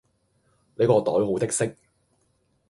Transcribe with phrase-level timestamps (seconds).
[0.79, 1.77] 你個袋好的識